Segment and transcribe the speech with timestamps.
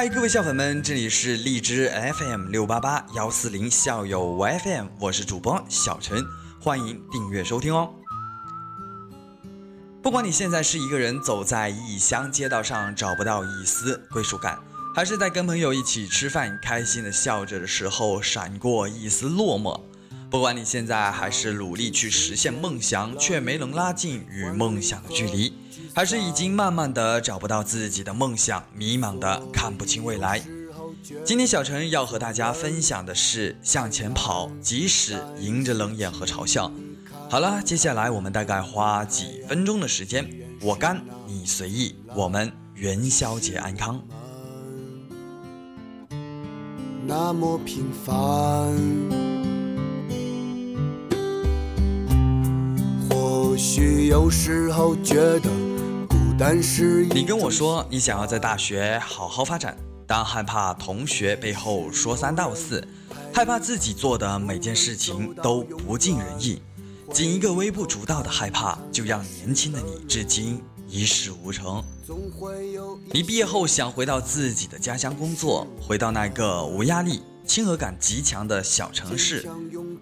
[0.00, 6.24] 嗨，各位校粉们，这里是荔枝 FM 六八八幺四零校友 FM，我是主播小陈，
[6.58, 7.92] 欢迎订阅收听哦。
[10.02, 14.58] 不管你现在是一个人走在异乡街道上找不到一丝归属感，
[14.94, 19.82] 还是在跟朋友一起吃饭开心的笑着的时候闪过一丝落寞，
[20.30, 25.52] 不管你现在还是努力去实现梦想却没能拉近与梦想的距离。
[25.92, 30.40] 还是已经慢慢的找不到自己的梦想，迷茫的看不清未来。
[31.24, 36.70] 今天小陈要和大家分享的是向前跑，即使迎着冷眼和嘲笑。
[37.28, 40.28] 好了，接下来我们大概花几分钟的时间，
[40.60, 44.00] 我干你随意，我们元宵节安康。
[47.06, 48.72] 那么平凡，
[53.08, 55.50] 或许有时候觉得。
[56.42, 62.82] 但是你跟我说你想要在大学好好发展，但害怕同学背后说三道四，
[63.30, 66.62] 害怕自己做的每件事情都不尽人意，
[67.12, 71.84] 仅一个微不足道的害怕，就让年轻的你至今一事无成。
[73.12, 77.20] 你毕业后想回到自己的家乡工作，回到那个无压力。
[77.50, 79.44] 亲和感极强的小城市，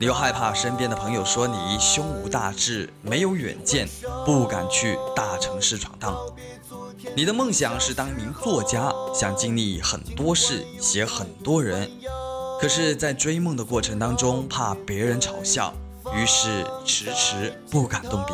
[0.00, 3.88] 你又害怕身边的朋友说你胸无大志、没有远见，
[4.24, 6.18] 不敢去大城市闯荡。
[7.14, 11.88] 你的梦想是当一名作家，想经历很多事，写很多人，
[12.60, 15.72] 可是，在追梦的过程当中，怕别人嘲笑，
[16.16, 18.32] 于是迟迟不敢动笔。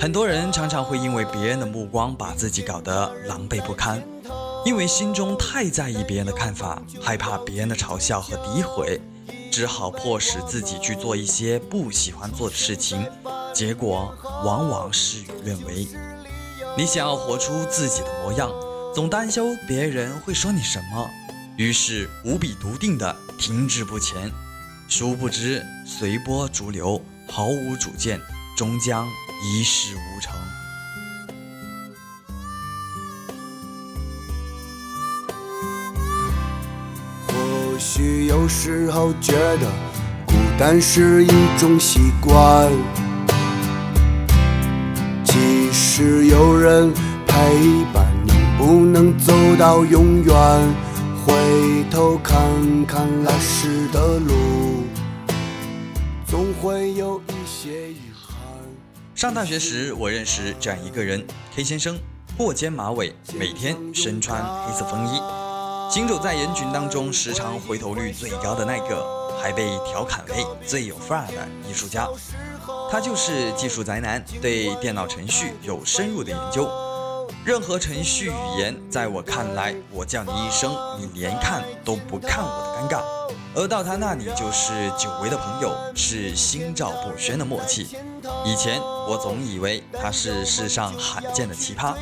[0.00, 4.02] 很多人常常会因为别人的目光，把自己搞得狼狈不堪。
[4.68, 9.00] 因为心中太在意别人的看法，害怕别人的嘲笑和诋毁，
[9.50, 13.02] 只好迫使自己去做一些不喜欢做的事情，
[13.54, 14.14] 结果
[14.44, 15.88] 往往事与愿违。
[16.76, 18.52] 你想要活出自己的模样，
[18.94, 21.08] 总担忧别人会说你什么，
[21.56, 24.30] 于是无比笃定的停滞不前，
[24.86, 28.20] 殊不知随波逐流，毫无主见，
[28.54, 29.08] 终将
[29.42, 30.36] 一事无成。
[37.90, 39.66] 许有时候觉得
[40.26, 42.70] 孤单是一种习惯，
[45.24, 46.92] 即使有人
[47.26, 47.34] 陪
[47.90, 50.34] 伴你，不能走到永远。
[51.24, 51.34] 回
[51.90, 52.38] 头看
[52.84, 54.84] 看来时的路，
[56.26, 58.36] 总会有一些遗憾。
[59.14, 61.26] 上大学时，我认识这样一个人
[61.56, 61.96] ，K 先生，
[62.36, 65.47] 过肩马尾，每天身穿黑色风衣。
[65.90, 72.06] 行走在人群当中，时常回头率最高的那个，还被调侃为最有范儿的艺术家。
[72.90, 76.70] 他就是技术宅男，对电脑程序有深入的研究。
[77.42, 83.02] 任何程序语言，在我看来，我叫你一声，你连看都不看我的尴尬；
[83.54, 87.96] 而到他那里，就是久违的朋友，是心照不宣的默契。
[88.44, 91.94] 以前我总以为他是世上罕见的奇葩，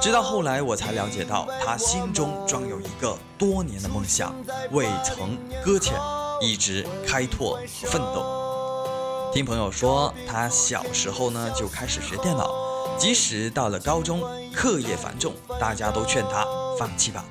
[0.00, 4.34] 直到后来我才了解到，他心中装有一个多年的梦想，
[4.72, 5.94] 未曾搁浅，
[6.40, 9.30] 一直开拓奋斗。
[9.32, 12.50] 听朋友说，他小时候呢就开始学电脑，
[12.98, 16.46] 即使到了高中，课业繁重，大家都劝他
[16.78, 17.24] 放弃吧，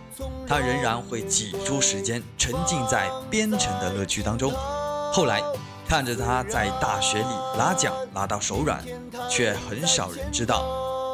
[0.47, 4.52] 他仍然会挤出时间沉浸在编程的乐趣当中。
[5.12, 5.42] 后来。
[5.94, 8.84] 看着他在大学里拿奖拿到手软，
[9.30, 10.66] 却很少人知道，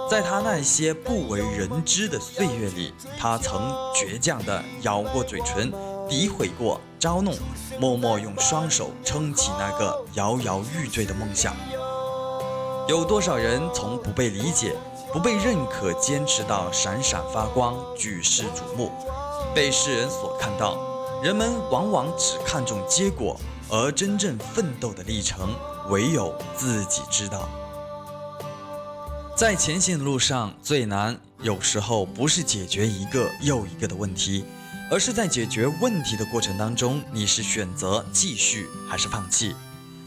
[0.09, 3.61] 在他那些不为人知的岁月里，他曾
[3.93, 5.69] 倔强地咬过嘴唇，
[6.07, 7.35] 诋毁过、嘲弄，
[7.77, 11.53] 默默用双手撑起那个摇摇欲坠的梦想。
[12.87, 14.73] 有多少人从不被理解、
[15.11, 18.93] 不被认可，坚持到闪闪发光、举世瞩目，
[19.53, 20.77] 被世人所看到？
[21.21, 23.35] 人们往往只看重结果。
[23.71, 25.55] 而真正奋斗的历程，
[25.89, 27.47] 唯有自己知道。
[29.37, 34.43] 在前行的路上，最难有时候不是解决一个又一个的问题，
[34.89, 39.55] 而是在解决问题的过程当中，你是选择继续还是放弃？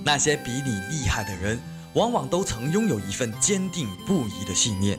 [0.05, 1.59] 那些比你厉害的人，
[1.95, 4.99] 往往都曾拥有一份坚定不移的信念。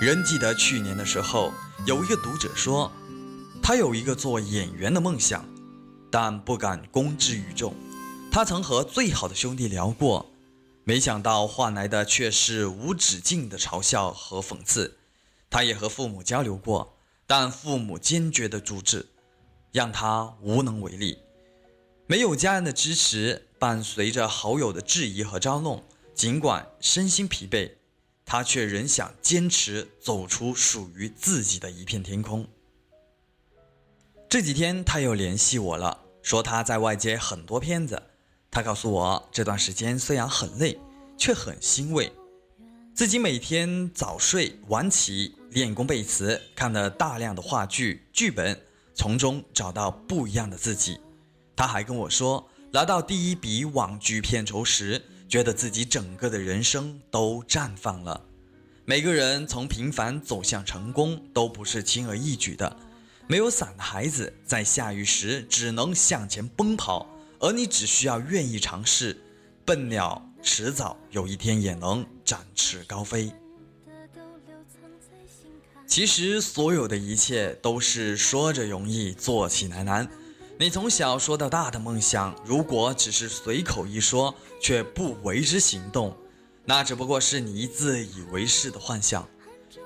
[0.00, 1.52] 仍记得去年的时候，
[1.86, 2.92] 有一个读者说，
[3.62, 5.42] 他有一个做演员的梦想。
[6.10, 7.74] 但不敢公之于众。
[8.30, 10.30] 他曾和最好的兄弟聊过，
[10.84, 14.98] 没想到换来的却是无止境的嘲笑和讽刺。
[15.50, 16.94] 他也和父母交流过，
[17.26, 19.06] 但父母坚决的阻止，
[19.72, 21.18] 让他无能为力。
[22.06, 25.82] 没有家人的支持，伴随着好友的质疑和嘲弄，
[26.14, 27.72] 尽管身心疲惫，
[28.24, 32.46] 他却仍想坚持走出属于自己的一片天空。
[34.28, 38.02] 这几天他又联系我了，说他在外接很多片子。
[38.50, 40.78] 他告诉我，这段时间虽然很累，
[41.16, 42.12] 却很欣慰。
[42.94, 48.60] 自己每天早睡晚起，练功背词，看了大量的话剧剧本，
[48.94, 51.00] 从中找到不一样的自己。
[51.56, 58.20] 他还跟我说，拿到第一笔网剧片酬时，觉得自己整个的人生都绽放了。
[58.84, 62.76] 每个人从平凡走向成功，都不是轻而易举的。
[63.30, 67.06] 没有伞的孩子，在下雨时只能向前奔跑。
[67.38, 69.16] 而你只需要愿意尝试，
[69.66, 73.30] 笨鸟迟早有一天也能展翅高飞。
[75.86, 80.08] 其实，所有的一切都是说着容易，做起来难。
[80.58, 86.16] 你从小说到大的梦想，如果只是随口一说，却不为之行动，
[86.64, 89.28] 那只不过是你自以为是的幻想。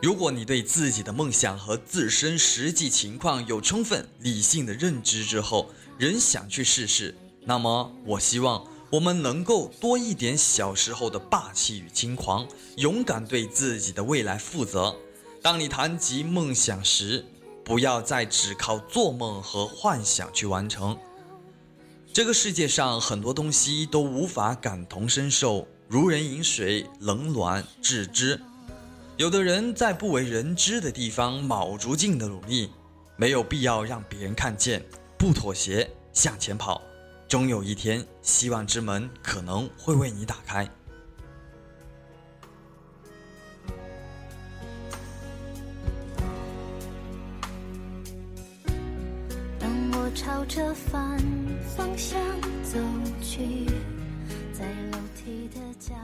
[0.03, 7.15] 如果你对自己的梦想和自身实际情况有充分理性的认知之后，仍想去试试。
[7.45, 14.97] 那么，我希望我们能够多一点小时候的霸气与轻狂，勇敢对自己的未来负责。
[15.41, 17.25] 当你谈及梦想时，
[17.65, 20.99] 不要再只靠做梦和幻想去完成。
[22.13, 28.41] 这个世界上很多东西都无法感同身受，如人饮水，冷暖自知。
[29.19, 32.71] 有的人在不为人知的地方卯足劲的努力，
[33.17, 34.83] 没有必要让别人看见，
[35.19, 36.81] 不妥协，向前跑。
[37.29, 40.69] 终有一天，希望之门可能会为你打开。
[49.59, 51.19] 当我朝着反
[51.77, 52.19] 方向
[52.65, 52.79] 走
[53.23, 53.67] 去，
[54.53, 55.95] 在楼梯的角。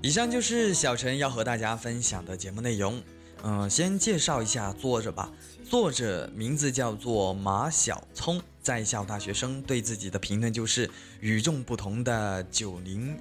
[0.00, 3.02] 以上就是小陈要和大家分享的节目内容。
[3.42, 5.30] 嗯，先介绍一下作者吧。
[5.68, 8.40] 作者名字叫做马小聪。
[8.62, 10.88] 在校大学生对自己的评论就是
[11.20, 13.18] 与众不同的九零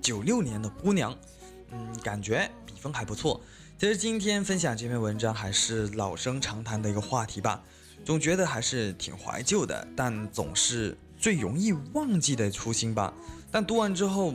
[0.00, 1.16] 九六年的姑娘，
[1.70, 3.40] 嗯，感觉笔锋还不错。
[3.78, 7.62] 其实今天分享这篇文章还是老生常谈的一个话题吧，
[8.04, 13.14] 总觉得还是挺怀旧的，但总是最容易忘记的初心吧。
[13.52, 14.34] 但读完之后，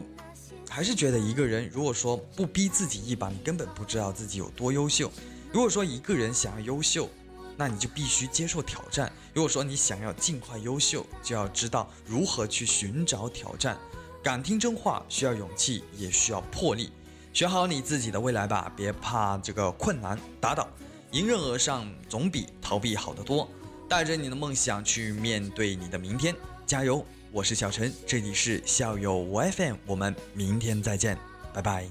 [0.69, 5.11] 还是觉得一个人如果说不逼自己一把，你根本不知道自己有多优秀。
[5.51, 7.09] 如果说一个人想要优秀，
[7.55, 9.11] 那你就必须接受挑战。
[9.33, 13.77] 如果说你想要尽快优秀，就要知道如何去寻找挑战。
[14.21, 16.91] 敢听真话需要勇气，也需要魄力。
[17.33, 20.67] 选好你自己的未来吧，别怕这个困难打倒，
[21.11, 23.49] 迎刃而上总比逃避好得多。
[23.87, 26.35] 带着你的梦想去面对你的明天，
[26.65, 27.05] 加油！
[27.37, 31.15] 我是小陈，这里是校友 WiFi，我们明天再见，
[31.53, 31.87] 拜拜。